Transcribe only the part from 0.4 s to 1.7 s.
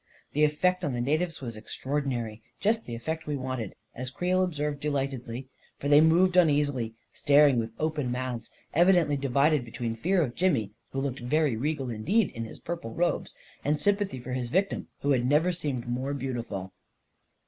effect on the natives was